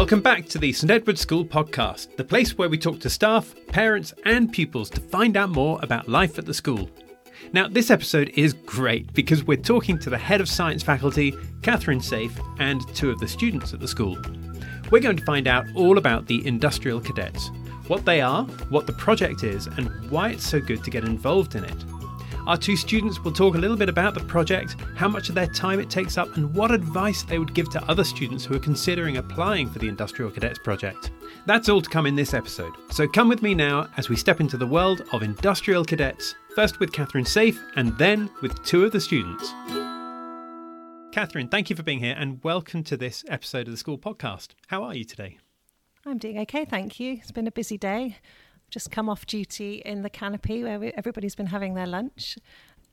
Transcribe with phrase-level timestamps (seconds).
[0.00, 3.54] Welcome back to the St Edward School podcast, the place where we talk to staff,
[3.66, 6.88] parents, and pupils to find out more about life at the school.
[7.52, 12.00] Now, this episode is great because we're talking to the head of science faculty, Catherine
[12.00, 14.16] Safe, and two of the students at the school.
[14.90, 17.50] We're going to find out all about the industrial cadets,
[17.86, 21.56] what they are, what the project is, and why it's so good to get involved
[21.56, 21.84] in it.
[22.50, 25.46] Our two students will talk a little bit about the project, how much of their
[25.46, 28.58] time it takes up, and what advice they would give to other students who are
[28.58, 31.12] considering applying for the Industrial Cadets project.
[31.46, 34.40] That's all to come in this episode, so come with me now as we step
[34.40, 38.90] into the world of Industrial Cadets, first with Catherine Safe and then with two of
[38.90, 39.48] the students.
[41.12, 44.56] Catherine, thank you for being here and welcome to this episode of the school podcast.
[44.66, 45.38] How are you today?
[46.04, 47.12] I'm doing okay, thank you.
[47.12, 48.16] It's been a busy day
[48.70, 52.38] just come off duty in the canopy where we, everybody's been having their lunch.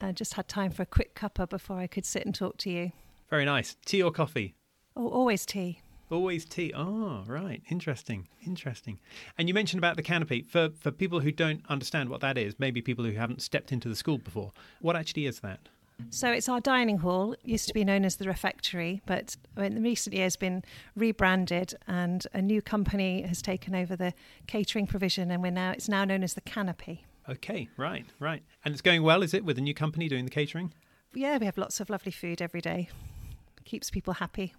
[0.01, 2.69] I just had time for a quick cuppa before I could sit and talk to
[2.69, 2.91] you.
[3.29, 3.75] Very nice.
[3.85, 4.55] Tea or coffee?
[4.95, 5.81] Oh, always tea.
[6.09, 6.71] Always tea.
[6.75, 7.61] Oh, right.
[7.69, 8.27] Interesting.
[8.45, 8.99] Interesting.
[9.37, 10.41] And you mentioned about the canopy.
[10.41, 13.89] For for people who don't understand what that is, maybe people who haven't stepped into
[13.89, 15.59] the school before, what actually is that?
[16.09, 17.33] So it's our dining hall.
[17.33, 20.63] It used to be known as the refectory, but in the recent years been
[20.95, 24.13] rebranded, and a new company has taken over the
[24.47, 27.03] catering provision, and we're now it's now known as the Canopy.
[27.29, 30.31] Okay, right, right, and it's going well, is it, with the new company doing the
[30.31, 30.73] catering?
[31.13, 32.89] Yeah, we have lots of lovely food every day.
[33.65, 34.53] Keeps people happy.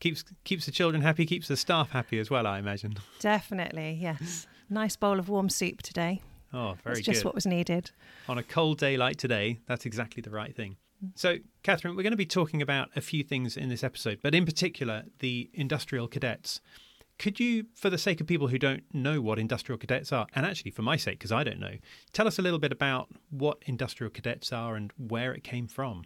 [0.00, 2.96] Keeps keeps the children happy, keeps the staff happy as well, I imagine.
[3.20, 4.46] Definitely, yes.
[4.68, 6.22] nice bowl of warm soup today.
[6.52, 7.26] Oh, very that's just good.
[7.26, 7.90] what was needed.
[8.28, 10.76] On a cold day like today, that's exactly the right thing.
[11.14, 14.34] So, Catherine, we're going to be talking about a few things in this episode, but
[14.34, 16.60] in particular, the industrial cadets.
[17.18, 20.44] Could you, for the sake of people who don't know what industrial cadets are, and
[20.44, 21.76] actually for my sake, because I don't know,
[22.12, 26.04] tell us a little bit about what industrial cadets are and where it came from?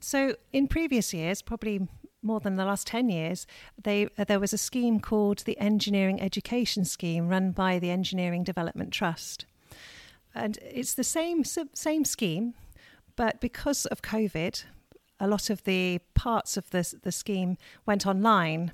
[0.00, 1.88] So, in previous years, probably
[2.22, 3.46] more than the last 10 years,
[3.82, 8.44] they, uh, there was a scheme called the Engineering Education Scheme run by the Engineering
[8.44, 9.46] Development Trust
[10.38, 12.54] and it's the same same scheme,
[13.16, 14.64] but because of COVID,
[15.20, 17.56] a lot of the parts of the the scheme
[17.86, 18.72] went online.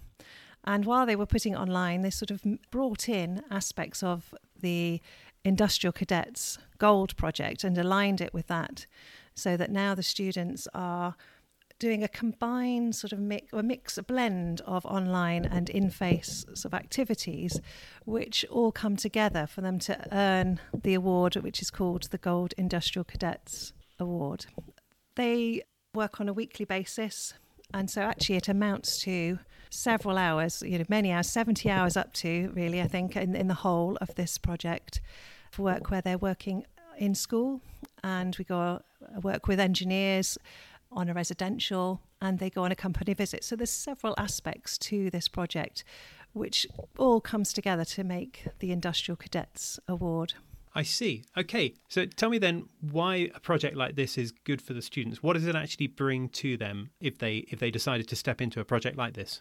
[0.67, 5.01] And while they were putting online, they sort of brought in aspects of the
[5.45, 8.87] Industrial Cadets Gold project and aligned it with that,
[9.35, 11.17] so that now the students are
[11.85, 16.65] doing a combined sort of mix, a mix, a blend of online and in-face sort
[16.65, 17.61] of activities,
[18.07, 22.55] which all come together for them to earn the award, which is called the Gold
[22.57, 24.47] Industrial Cadets Award.
[25.17, 27.35] They work on a weekly basis,
[27.75, 32.15] and so actually it amounts to several hours, you know, many hours, 70 hours up
[32.15, 35.03] to really, I think, in, in the whole of this project
[35.51, 36.65] for work where they're working
[36.97, 37.61] in school
[38.03, 38.81] and we go uh,
[39.21, 40.39] work with engineers
[40.95, 43.45] on a residential and they go on a company visit.
[43.45, 45.85] So there's several aspects to this project
[46.33, 46.67] which
[46.99, 50.35] all comes together to make the Industrial Cadets Award.
[50.75, 51.25] I see.
[51.37, 51.75] Okay.
[51.89, 55.23] So tell me then why a project like this is good for the students.
[55.23, 58.61] What does it actually bring to them if they if they decided to step into
[58.61, 59.41] a project like this?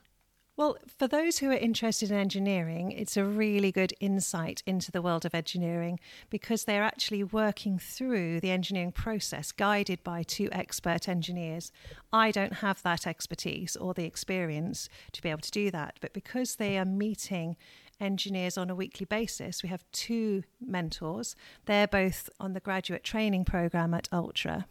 [0.55, 5.01] Well, for those who are interested in engineering, it's a really good insight into the
[5.01, 5.99] world of engineering
[6.29, 11.71] because they're actually working through the engineering process guided by two expert engineers.
[12.11, 16.13] I don't have that expertise or the experience to be able to do that, but
[16.13, 17.57] because they are meeting
[17.99, 21.35] engineers on a weekly basis, we have two mentors.
[21.65, 24.67] They're both on the graduate training program at Ultra.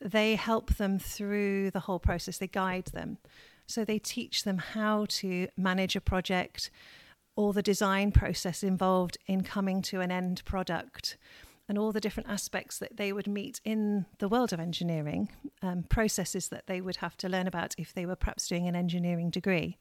[0.00, 3.18] They help them through the whole process, they guide them.
[3.68, 6.70] So they teach them how to manage a project,
[7.36, 11.18] all the design process involved in coming to an end product,
[11.68, 15.28] and all the different aspects that they would meet in the world of engineering,
[15.60, 18.74] um, processes that they would have to learn about if they were perhaps doing an
[18.74, 19.76] engineering degree.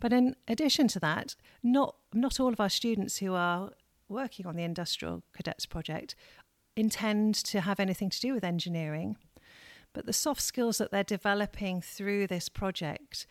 [0.00, 3.70] But in addition to that, not not all of our students who are
[4.08, 6.14] working on the Industrial Cadets project
[6.76, 9.16] intend to have anything to do with engineering.
[9.92, 13.26] But the soft skills that they're developing through this project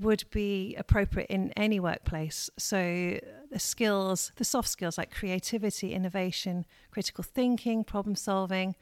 [0.00, 2.48] would be appropriate in any workplace.
[2.56, 8.76] So, uh, the skills, the soft skills like creativity, innovation, critical thinking, problem solving,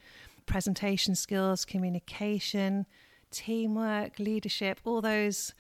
[0.47, 2.87] presentation skills, communication,
[3.31, 5.55] teamwork, leadership, all those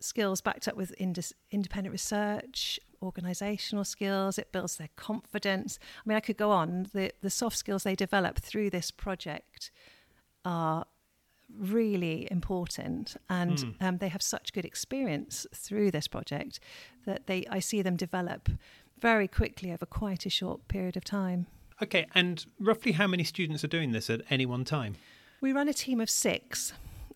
[0.00, 5.78] skills backed up with independent research, organizational skills, it builds their confidence.
[6.04, 6.88] I mean, I could go on.
[6.92, 9.70] The, the soft skills they develop through this project
[10.44, 10.86] are
[11.56, 13.74] really important and mm.
[13.80, 16.60] um, they have such good experience through this project
[17.06, 18.48] that they I see them develop
[19.00, 21.46] very quickly over quite a short period of time.
[21.80, 24.96] Okay, and roughly how many students are doing this at any one time?
[25.40, 26.72] We run a team of six.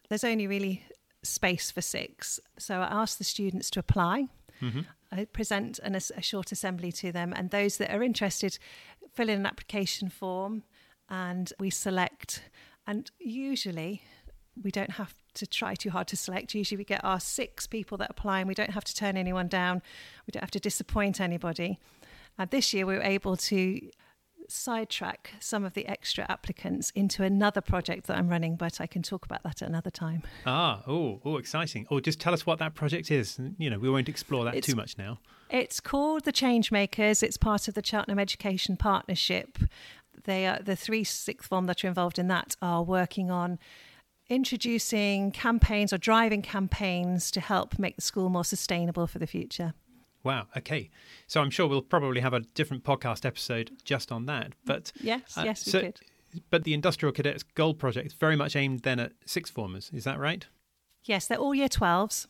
[0.09, 0.85] There's only really
[1.25, 2.39] space for six.
[2.59, 4.29] So I ask the students to apply
[5.11, 8.59] I present an, a short assembly to them, and those that are interested
[9.13, 10.63] fill in an application form,
[11.09, 12.45] and we select.
[12.87, 14.03] And usually,
[14.61, 16.55] we don't have to try too hard to select.
[16.55, 19.49] Usually, we get our six people that apply, and we don't have to turn anyone
[19.49, 19.83] down.
[20.27, 21.79] We don't have to disappoint anybody.
[22.39, 23.91] Uh, this year, we were able to
[24.49, 29.03] sidetrack some of the extra applicants into another project that I'm running, but I can
[29.03, 30.23] talk about that at another time.
[30.47, 31.87] Ah, oh, oh, exciting!
[31.91, 33.39] Or oh, just tell us what that project is.
[33.59, 35.19] You know, we won't explore that it's, too much now.
[35.51, 37.23] It's called the Changemakers.
[37.23, 39.59] It's part of the Cheltenham Education Partnership.
[40.25, 43.59] They are the three sixth form that are involved in that are working on
[44.33, 49.75] introducing campaigns or driving campaigns to help make the school more sustainable for the future.
[50.25, 50.47] Wow.
[50.57, 50.91] Okay.
[51.27, 54.53] So I'm sure we'll probably have a different podcast episode just on that.
[54.65, 56.01] But yes, uh, yes, we so, could.
[56.51, 59.91] But the Industrial Cadets Gold Project is very much aimed then at sixth formers.
[59.93, 60.47] Is that right?
[61.05, 62.27] Yes, they're all year 12s.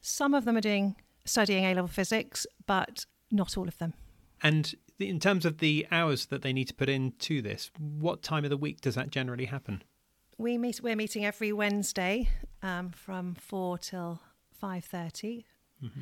[0.00, 3.94] Some of them are doing studying A level physics, but not all of them.
[4.42, 8.44] And in terms of the hours that they need to put into this, what time
[8.44, 9.82] of the week does that generally happen?
[10.40, 10.80] We meet.
[10.82, 12.30] We're meeting every Wednesday
[12.62, 14.20] um, from four till
[14.58, 15.44] five thirty.
[15.84, 16.00] Mm-hmm.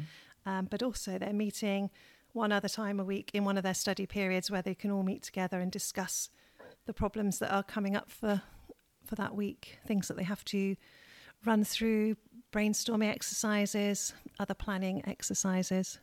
[0.48, 1.90] Um, but also, they're meeting
[2.34, 5.02] one other time a week in one of their study periods where they can all
[5.02, 6.30] meet together and discuss
[6.86, 8.40] the problems that are coming up for
[9.04, 10.76] for that week, things that they have to
[11.44, 12.14] run through,
[12.52, 15.98] brainstorming exercises, other planning exercises.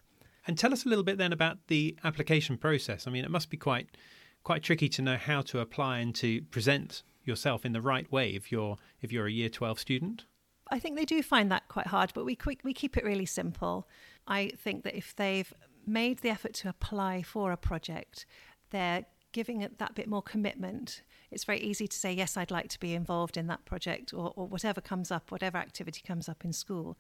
[0.46, 3.08] And tell us a little bit then about the application process.
[3.08, 3.96] I mean, it must be quite
[4.44, 8.30] quite tricky to know how to apply and to present yourself in the right way
[8.30, 10.26] if you're if you're a year 12 student.
[10.72, 13.88] I think they do find that quite hard, but we we keep it really simple.
[14.28, 15.54] I think that if they've
[15.86, 18.26] made the effort to apply for a project,
[18.72, 21.02] they're giving it that bit more commitment.
[21.30, 24.32] It's very easy to say, yes, I'd like to be involved in that project or,
[24.38, 26.98] or whatever comes up, whatever activity comes up in school.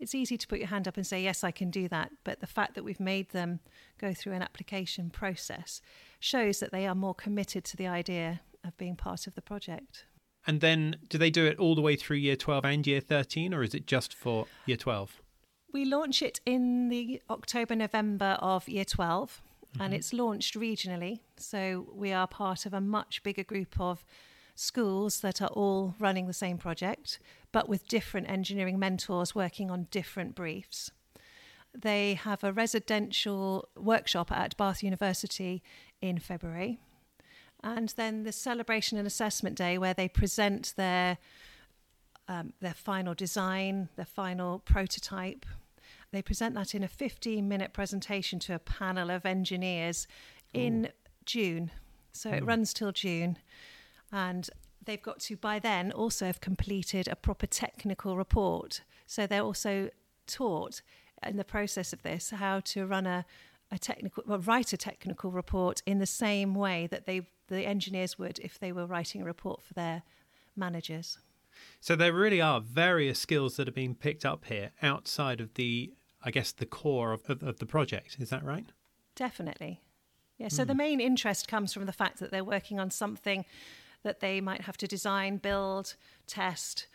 [0.00, 2.10] It's easy to put your hand up and say, yes, I can do that.
[2.24, 3.60] But the fact that we've made them
[3.98, 5.82] go through an application process
[6.18, 10.06] shows that they are more committed to the idea of being part of the project.
[10.46, 13.54] And then do they do it all the way through year 12 and year 13,
[13.54, 15.20] or is it just for year 12?
[15.72, 19.42] We launch it in the October, November of year 12,
[19.74, 19.82] mm-hmm.
[19.82, 21.20] and it's launched regionally.
[21.36, 24.04] So we are part of a much bigger group of
[24.54, 27.18] schools that are all running the same project,
[27.50, 30.90] but with different engineering mentors working on different briefs.
[31.76, 35.62] They have a residential workshop at Bath University
[36.00, 36.78] in February.
[37.64, 41.18] And then the celebration and assessment day, where they present their
[42.28, 45.44] um, their final design, their final prototype,
[46.12, 50.06] they present that in a 15 minute presentation to a panel of engineers
[50.52, 50.90] in
[51.26, 51.70] June.
[52.12, 52.34] So mm.
[52.34, 52.48] it hmm.
[52.48, 53.36] runs till June.
[54.12, 54.48] And
[54.84, 58.82] they've got to, by then, also have completed a proper technical report.
[59.06, 59.90] So they're also
[60.26, 60.82] taught
[61.26, 63.24] in the process of this how to run a,
[63.70, 68.18] a technical, well, write a technical report in the same way that they, the engineers
[68.18, 70.02] would if they were writing a report for their
[70.56, 71.18] managers.
[71.80, 75.92] So there really are various skills that are being picked up here outside of the
[76.24, 78.16] I guess, the core of, of, of the project.
[78.18, 78.66] Is that right?
[79.14, 79.82] Definitely.
[80.38, 80.48] Yeah.
[80.48, 80.68] So mm.
[80.68, 83.44] the main interest comes from the fact that they're working on something
[84.02, 85.96] that they might have to design, build,
[86.26, 86.88] test.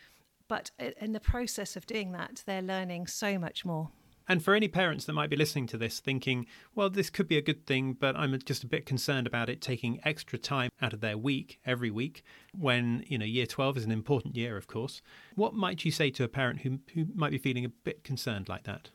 [0.48, 3.90] But in the process of doing that, they're learning so much more.
[4.30, 7.36] And for any parents that might be listening to this thinking, well, this could be
[7.36, 10.92] a good thing, but I'm just a bit concerned about it taking extra time out
[10.92, 12.22] of their week every week
[12.56, 15.02] when, you know, year 12 is an important year, of course.
[15.34, 18.48] What might you say to a parent who, who might be feeling a bit concerned
[18.48, 18.90] like that?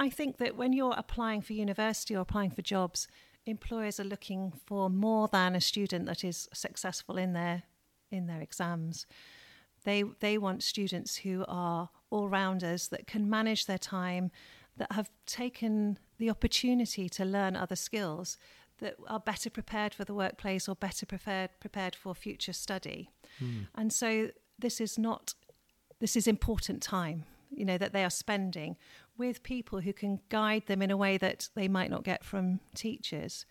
[0.00, 3.06] I think that when you're applying for university or applying for jobs,
[3.46, 7.62] employers are looking for more than a student that is successful in their
[8.10, 9.06] in their exams.
[9.84, 14.32] They they want students who are all rounders that can manage their time,
[14.80, 18.36] that have taken the opportunity to learn other skills,
[18.78, 23.10] that are better prepared for the workplace or better prepared prepared for future study.
[23.40, 23.68] Mm.
[23.74, 25.34] And so this is not
[26.00, 28.76] this is important time you know that they are spending
[29.18, 32.60] with people who can guide them in a way that they might not get from
[32.74, 33.44] teachers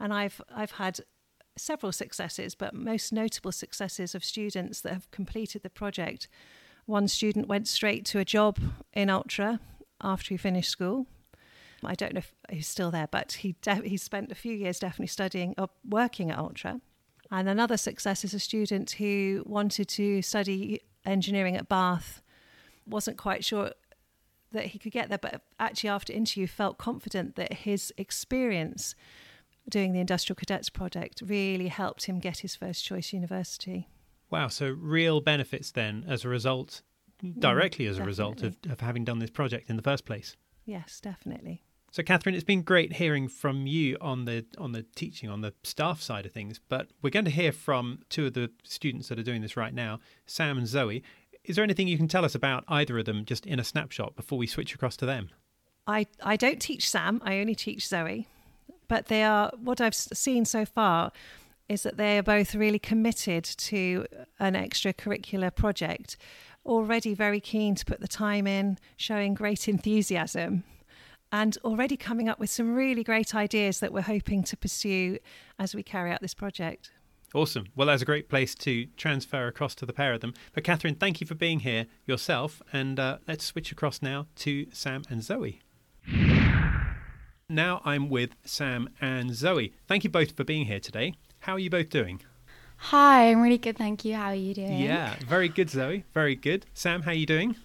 [0.00, 1.00] and i've i've had
[1.56, 6.28] several successes but most notable successes of students that have completed the project
[6.86, 8.58] one student went straight to a job
[8.92, 9.60] in ultra
[10.02, 11.06] after he finished school.
[11.84, 14.78] I don't know if he's still there but he de- he spent a few years
[14.78, 16.80] definitely studying or working at ultra.
[17.30, 22.22] And another success is a student who wanted to study engineering at bath.
[22.86, 23.72] Wasn't quite sure
[24.52, 28.94] that he could get there, but actually after interview felt confident that his experience
[29.68, 33.88] doing the industrial cadets project really helped him get his first choice university.
[34.30, 36.82] Wow, so real benefits then as a result,
[37.38, 40.36] directly as a result of, of having done this project in the first place.
[40.64, 41.62] Yes, definitely.
[41.90, 45.54] So, Catherine, it's been great hearing from you on the on the teaching, on the
[45.62, 46.58] staff side of things.
[46.68, 49.72] But we're going to hear from two of the students that are doing this right
[49.72, 51.04] now, Sam and Zoe.
[51.44, 54.16] Is there anything you can tell us about either of them, just in a snapshot,
[54.16, 55.28] before we switch across to them?
[55.86, 58.26] I, I don't teach Sam, I only teach Zoe.
[58.88, 61.12] But they are, what I've seen so far
[61.68, 64.06] is that they are both really committed to
[64.38, 66.16] an extracurricular project,
[66.64, 70.64] already very keen to put the time in, showing great enthusiasm
[71.32, 75.18] and already coming up with some really great ideas that we're hoping to pursue
[75.58, 76.92] as we carry out this project.
[77.34, 77.66] Awesome.
[77.74, 80.34] Well, that's a great place to transfer across to the pair of them.
[80.52, 82.62] But, Catherine, thank you for being here yourself.
[82.72, 85.60] And uh, let's switch across now to Sam and Zoe.
[87.48, 89.74] Now I'm with Sam and Zoe.
[89.88, 91.14] Thank you both for being here today.
[91.40, 92.20] How are you both doing?
[92.88, 94.14] Hi, I'm really good, thank you.
[94.14, 94.78] How are you doing?
[94.78, 96.04] Yeah, very good, Zoe.
[96.12, 96.66] Very good.
[96.74, 97.56] Sam, how are you doing?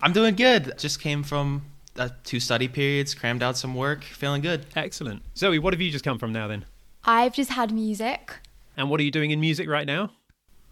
[0.00, 0.74] I'm doing good.
[0.78, 1.62] Just came from
[1.96, 4.66] uh, two study periods, crammed out some work, feeling good.
[4.76, 5.22] Excellent.
[5.36, 6.64] Zoe, what have you just come from now then?
[7.02, 8.38] I've just had music.
[8.76, 10.12] And what are you doing in music right now?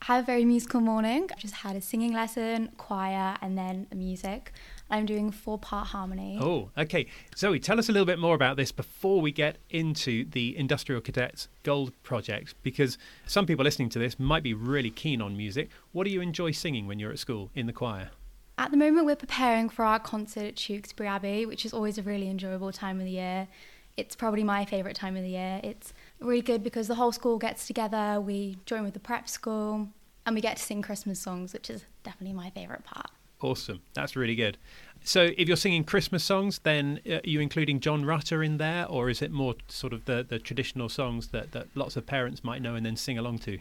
[0.03, 1.29] I have a very musical morning.
[1.33, 4.53] I've just had a singing lesson, choir, and then music.
[4.89, 6.39] I'm doing four part harmony.
[6.41, 7.07] Oh, okay.
[7.37, 11.01] Zoe, tell us a little bit more about this before we get into the Industrial
[11.01, 15.71] Cadets Gold project, because some people listening to this might be really keen on music.
[15.93, 18.11] What do you enjoy singing when you're at school in the choir?
[18.59, 22.03] At the moment, we're preparing for our concert at Tewkesbury Abbey, which is always a
[22.03, 23.49] really enjoyable time of the year.
[23.97, 25.61] It's probably my favourite time of the year.
[25.65, 29.89] It's really good because the whole school gets together, we join with the prep school,
[30.25, 33.11] and we get to sing Christmas songs, which is definitely my favourite part.
[33.41, 33.83] Awesome.
[33.95, 34.57] That's really good.
[35.05, 38.87] So, if you're singing Christmas songs, then uh, are you including John Rutter in there,
[38.89, 42.43] or is it more sort of the, the traditional songs that, that lots of parents
[42.43, 43.59] might know and then sing along to?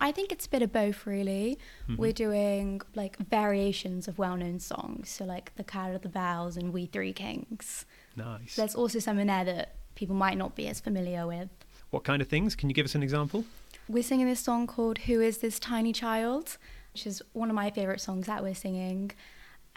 [0.00, 1.58] I think it's a bit of both, really.
[1.88, 2.00] Mm-hmm.
[2.00, 6.56] We're doing like variations of well known songs, so like The Carol of the Bells
[6.56, 7.86] and We Three Kings.
[8.14, 8.56] Nice.
[8.56, 11.48] There's also some in there that people might not be as familiar with.
[11.90, 12.54] What kind of things?
[12.54, 13.44] Can you give us an example?
[13.88, 16.58] We're singing this song called Who Is This Tiny Child,
[16.96, 19.10] which is one of my favourite songs that we're singing.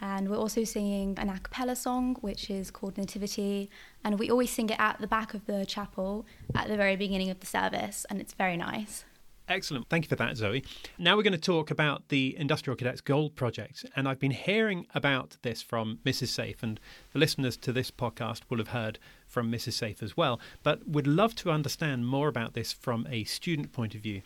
[0.00, 3.68] And we're also singing an a cappella song, which is called Nativity.
[4.02, 6.24] And we always sing it at the back of the chapel
[6.54, 9.04] at the very beginning of the service, and it's very nice.
[9.50, 9.86] Excellent.
[9.90, 10.64] Thank you for that, Zoe.
[10.96, 13.84] Now we're going to talk about the Industrial Cadets Gold Project.
[13.94, 16.28] And I've been hearing about this from Mrs.
[16.28, 16.80] Safe, and
[17.12, 19.72] the listeners to this podcast will have heard from Mrs.
[19.74, 20.40] Safe as well.
[20.62, 24.22] But would love to understand more about this from a student point of view.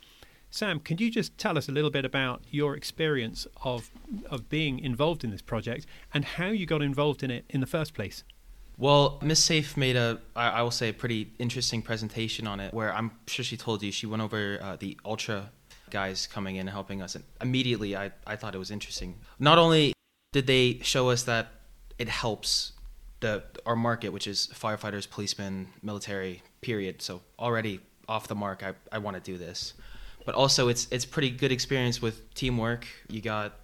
[0.54, 3.90] Sam, can you just tell us a little bit about your experience of
[4.30, 5.84] of being involved in this project
[6.14, 8.22] and how you got involved in it in the first place?
[8.78, 12.94] Well, Miss Safe made a, I will say, a pretty interesting presentation on it, where
[12.94, 15.50] I'm sure she told you she went over uh, the Ultra
[15.90, 19.16] guys coming in and helping us, and immediately I, I thought it was interesting.
[19.40, 19.92] Not only
[20.32, 21.48] did they show us that
[21.98, 22.74] it helps
[23.18, 27.02] the our market, which is firefighters, policemen, military, period.
[27.02, 29.74] So already off the mark, I, I want to do this.
[30.24, 32.86] But also, it's it's pretty good experience with teamwork.
[33.08, 33.60] You got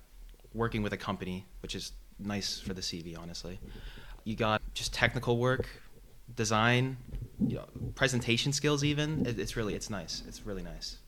[0.53, 3.59] working with a company, which is nice for the CV, honestly
[4.25, 5.67] you got just technical work,
[6.35, 6.97] design,
[7.47, 8.85] you know, presentation skills.
[8.85, 10.23] Even it, it's really it's nice.
[10.27, 10.99] It's really nice,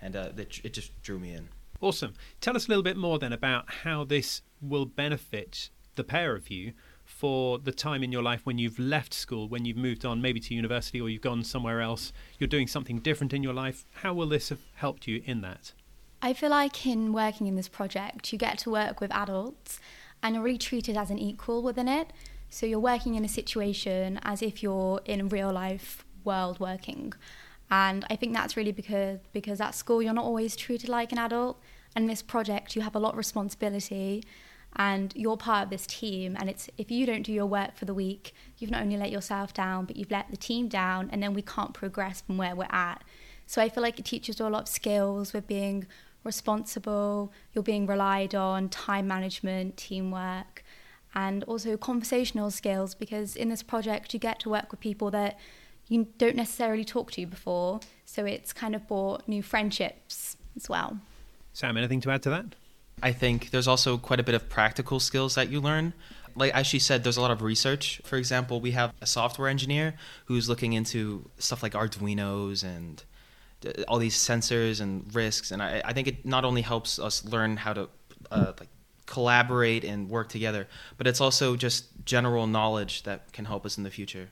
[0.00, 1.48] and uh, it, it just drew me in.
[1.80, 2.14] Awesome.
[2.40, 6.48] Tell us a little bit more then about how this will benefit the pair of
[6.48, 6.72] you
[7.12, 10.40] for the time in your life when you've left school, when you've moved on maybe
[10.40, 13.84] to university or you've gone somewhere else, you're doing something different in your life.
[13.92, 15.72] How will this have helped you in that?
[16.20, 19.78] I feel like in working in this project, you get to work with adults
[20.22, 22.12] and you're really treated as an equal within it.
[22.48, 27.12] So you're working in a situation as if you're in a real life world working.
[27.70, 31.18] And I think that's really because because at school you're not always treated like an
[31.18, 31.60] adult.
[31.94, 34.24] And this project you have a lot of responsibility
[34.76, 37.84] and you're part of this team and it's if you don't do your work for
[37.84, 41.22] the week, you've not only let yourself down, but you've let the team down and
[41.22, 43.02] then we can't progress from where we're at.
[43.46, 45.86] So I feel like it teaches you a lot of skills with being
[46.24, 50.64] responsible, you're being relied on, time management, teamwork
[51.14, 55.38] and also conversational skills because in this project you get to work with people that
[55.88, 57.80] you don't necessarily talk to before.
[58.06, 60.98] So it's kind of brought new friendships as well.
[61.52, 62.54] Sam, anything to add to that?
[63.00, 65.92] I think there's also quite a bit of practical skills that you learn.
[66.34, 68.00] Like as she said, there's a lot of research.
[68.04, 69.94] For example, we have a software engineer
[70.26, 73.02] who's looking into stuff like Arduinos and
[73.66, 75.50] uh, all these sensors and risks.
[75.50, 77.88] And I, I think it not only helps us learn how to
[78.30, 78.68] uh, like
[79.06, 80.66] collaborate and work together.
[80.96, 84.30] But it's also just general knowledge that can help us in the future.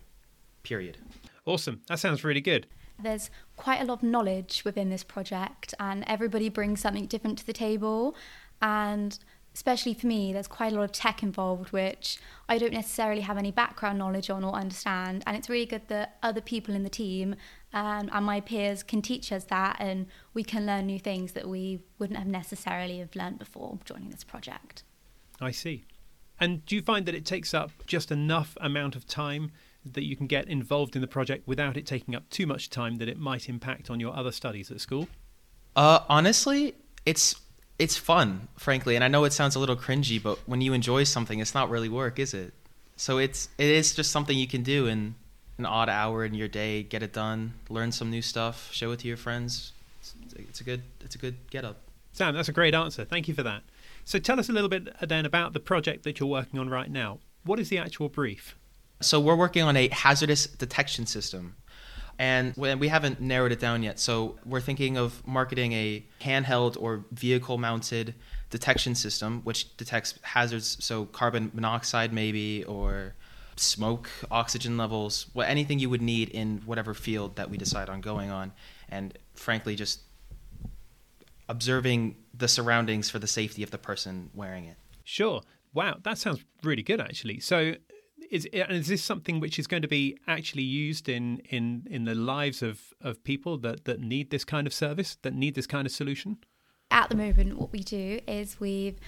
[0.62, 0.96] Period.
[1.44, 1.82] Awesome.
[1.88, 2.66] That sounds really good.
[3.02, 7.46] There's quite a lot of knowledge within this project, and everybody brings something different to
[7.46, 8.14] the table.
[8.62, 9.18] And
[9.54, 13.36] especially for me, there's quite a lot of tech involved, which I don't necessarily have
[13.36, 15.24] any background knowledge on or understand.
[15.26, 17.34] And it's really good that other people in the team
[17.72, 21.48] um, and my peers can teach us that, and we can learn new things that
[21.48, 24.82] we wouldn't have necessarily have learned before joining this project.
[25.40, 25.84] I see.
[26.40, 29.52] And do you find that it takes up just enough amount of time
[29.84, 32.96] that you can get involved in the project without it taking up too much time
[32.96, 35.06] that it might impact on your other studies at school?
[35.76, 36.74] Uh, honestly,
[37.06, 37.36] it's
[37.80, 41.04] it's fun, frankly, and I know it sounds a little cringy, but when you enjoy
[41.04, 42.52] something, it's not really work, is it?
[42.96, 45.14] So it's it is just something you can do in
[45.56, 48.98] an odd hour in your day, get it done, learn some new stuff, show it
[49.00, 49.72] to your friends.
[49.98, 51.78] It's, it's a good it's a good get up.
[52.12, 53.06] Sam, that's a great answer.
[53.06, 53.62] Thank you for that.
[54.04, 56.68] So tell us a little bit uh, then about the project that you're working on
[56.68, 57.20] right now.
[57.44, 58.56] What is the actual brief?
[59.00, 61.56] So we're working on a hazardous detection system
[62.20, 63.98] and we haven't narrowed it down yet.
[63.98, 68.14] So we're thinking of marketing a handheld or vehicle mounted
[68.50, 73.14] detection system which detects hazards, so carbon monoxide maybe, or
[73.56, 78.30] smoke, oxygen levels, anything you would need in whatever field that we decide on going
[78.30, 78.52] on,
[78.90, 80.00] and frankly, just
[81.48, 84.76] observing the surroundings for the safety of the person wearing it.
[85.04, 85.40] Sure.
[85.72, 87.40] Wow, that sounds really good actually.
[87.40, 87.76] So
[88.30, 92.14] is is this something which is going to be actually used in in in the
[92.14, 95.86] lives of of people that that need this kind of service, that need this kind
[95.86, 96.38] of solution?
[96.92, 98.98] At the moment, what we do is we've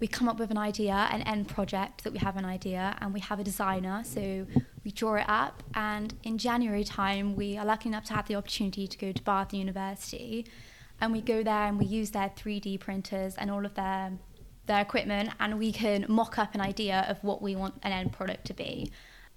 [0.00, 3.14] we come up with an idea, an end project that we have an idea, and
[3.14, 4.02] we have a designer.
[4.04, 4.46] So
[4.84, 8.34] we draw it up, and in January time, we are lucky enough to have the
[8.34, 10.46] opportunity to go to Bath University,
[11.00, 14.12] and we go there and we use their 3D printers and all of their
[14.66, 18.12] their equipment and we can mock up an idea of what we want an end
[18.12, 18.90] product to be.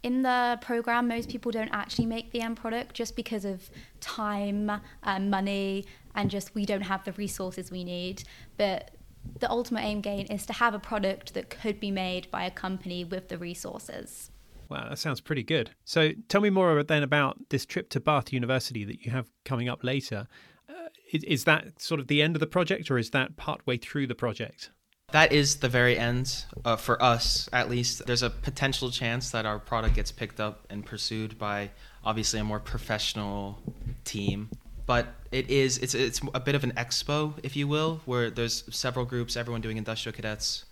[0.03, 4.72] In the program, most people don't actually make the end product just because of time,
[5.01, 8.24] and money, and just we don't have the resources we need.
[8.55, 8.91] But
[9.39, 12.51] the ultimate aim gain is to have a product that could be made by a
[12.51, 14.29] company with the resources.
[14.70, 15.72] Wow, that sounds pretty good.
[15.86, 19.70] So tell me more then about this trip to Bath University that you have coming
[19.70, 20.27] up later.
[20.70, 23.77] Uh, is, is that sort of the end of the project or is that partway
[23.77, 24.72] through the project?
[25.15, 28.05] That is the very end uh, for us at least.
[28.05, 31.72] There's a potential chance that our product gets picked up and pursued by
[32.03, 33.61] obviously a more professional
[34.03, 34.50] team.
[34.85, 38.65] But it is it's it's a bit of an expo if you will where there's
[38.70, 40.65] several groups everyone doing industrial cadets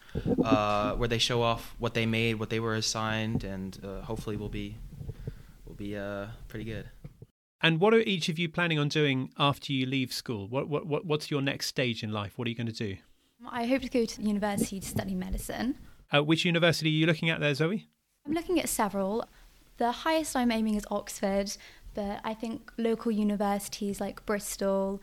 [0.43, 4.35] uh, where they show off what they made what they were assigned and uh, hopefully
[4.35, 4.75] will be
[5.65, 6.89] will be uh, pretty good.
[7.61, 10.49] And what are each of you planning on doing after you leave school?
[10.49, 12.37] What, what, what what's your next stage in life?
[12.37, 12.97] What are you going to do
[13.51, 15.77] I hope to go to university to study medicine.
[16.13, 17.87] Uh, which university are you looking at there, Zoe?
[18.25, 19.27] I'm looking at several.
[19.77, 21.55] The highest I'm aiming is Oxford,
[21.93, 25.01] but I think local universities like Bristol,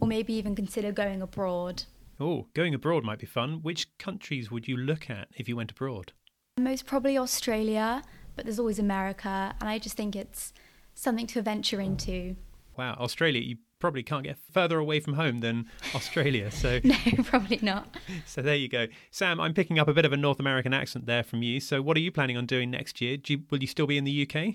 [0.00, 1.84] or maybe even consider going abroad.
[2.20, 3.60] Oh, going abroad might be fun.
[3.62, 6.12] Which countries would you look at if you went abroad?
[6.58, 8.02] Most probably Australia,
[8.36, 10.52] but there's always America, and I just think it's
[10.94, 12.36] something to venture into.
[12.76, 16.50] Wow, Australia, you probably can't get further away from home than Australia.
[16.52, 17.94] So no, probably not.
[18.24, 19.40] So there you go, Sam.
[19.40, 21.58] I'm picking up a bit of a North American accent there from you.
[21.58, 23.18] So what are you planning on doing next year?
[23.26, 24.54] You, will you still be in the UK?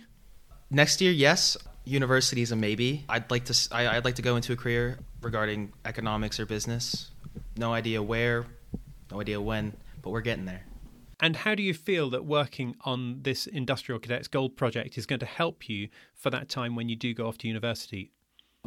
[0.72, 1.58] Next year, yes.
[1.84, 3.06] University is a maybe.
[3.10, 3.70] I'd like to.
[3.72, 7.12] I, I'd like to go into a career regarding economics or business.
[7.58, 8.46] No idea where,
[9.12, 10.64] no idea when, but we're getting there.
[11.20, 15.20] And how do you feel that working on this Industrial Cadets Gold project is going
[15.20, 18.12] to help you for that time when you do go off to university?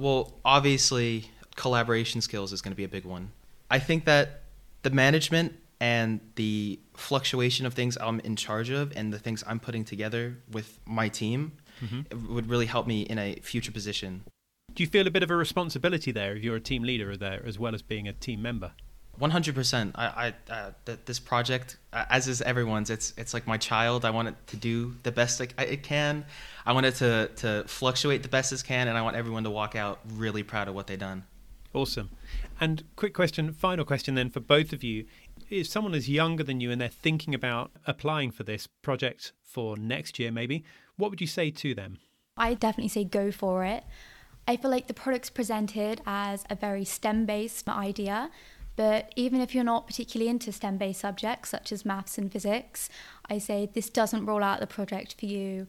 [0.00, 3.32] Well, obviously, collaboration skills is going to be a big one.
[3.70, 4.44] I think that
[4.80, 9.60] the management and the fluctuation of things I'm in charge of and the things I'm
[9.60, 11.52] putting together with my team
[11.84, 12.34] mm-hmm.
[12.34, 14.24] would really help me in a future position.
[14.72, 17.42] Do you feel a bit of a responsibility there if you're a team leader there
[17.44, 18.72] as well as being a team member?
[19.20, 19.94] One hundred percent.
[19.96, 24.06] I, I, uh, th- this project, uh, as is everyone's, it's it's like my child.
[24.06, 26.24] I want it to do the best it, it can.
[26.64, 29.50] I want it to to fluctuate the best it can, and I want everyone to
[29.50, 31.24] walk out really proud of what they've done.
[31.74, 32.08] Awesome.
[32.58, 35.04] And quick question, final question then for both of you:
[35.50, 39.76] If someone is younger than you and they're thinking about applying for this project for
[39.76, 40.64] next year, maybe,
[40.96, 41.98] what would you say to them?
[42.38, 43.84] I definitely say go for it.
[44.48, 48.30] I feel like the product's presented as a very STEM based idea,
[48.80, 52.88] but even if you're not particularly into STEM based subjects such as maths and physics,
[53.28, 55.66] I say this doesn't roll out the project for you.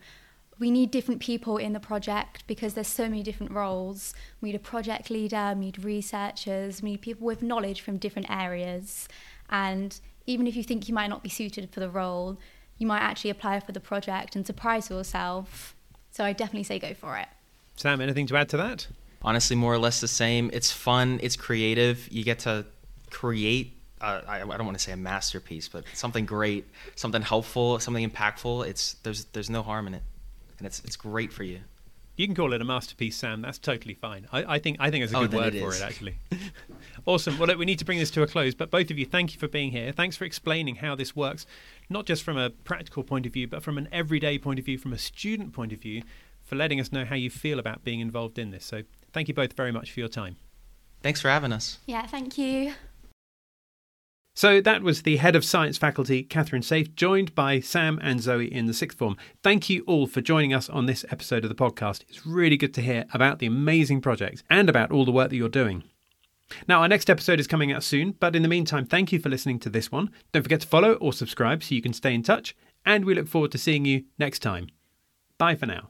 [0.60, 4.14] We need different people in the project because there's so many different roles.
[4.40, 8.32] We need a project leader, we need researchers, we need people with knowledge from different
[8.32, 9.10] areas.
[9.50, 12.40] And even if you think you might not be suited for the role,
[12.78, 15.76] you might actually apply for the project and surprise yourself.
[16.12, 17.28] So I definitely say go for it.
[17.76, 18.88] Sam, anything to add to that?
[19.22, 20.50] Honestly, more or less the same.
[20.54, 22.08] It's fun, it's creative.
[22.10, 22.66] You get to
[23.12, 27.80] create uh, I, I don't want to say a masterpiece, but something great, something helpful,
[27.80, 28.66] something impactful.
[28.68, 30.02] It's there's there's no harm in it,
[30.58, 31.60] and it's it's great for you.
[32.18, 33.42] You can call it a masterpiece, Sam.
[33.42, 34.28] That's totally fine.
[34.32, 35.82] I, I think I think it's a Oh, good word it for is.
[35.82, 36.16] it, actually.
[37.06, 37.38] awesome.
[37.38, 38.56] Well, look, we need to bring this to a close.
[38.56, 39.92] But both of you, thank you for being here.
[39.92, 41.46] Thanks for explaining how this works,
[41.90, 44.78] not just from a practical point of view, but from an everyday point of view,
[44.80, 46.02] from a student point of view,
[46.44, 48.66] for letting us know how you feel about being involved in this.
[48.66, 48.82] So,
[49.14, 50.38] thank you both very much for your time.
[51.04, 51.78] Thanks for having us.
[51.86, 52.74] Yeah, thank you.
[54.34, 58.52] So that was the head of science faculty, Catherine Safe, joined by Sam and Zoe
[58.52, 59.18] in the sixth form.
[59.44, 62.04] Thank you all for joining us on this episode of the podcast.
[62.08, 65.36] It's really good to hear about the amazing projects and about all the work that
[65.36, 65.84] you're doing.
[66.68, 69.30] Now, our next episode is coming out soon, but in the meantime, thank you for
[69.30, 70.12] listening to this one.
[70.32, 73.28] Don't forget to follow or subscribe so you can stay in touch, and we look
[73.28, 74.68] forward to seeing you next time.
[75.38, 75.90] Bye for now.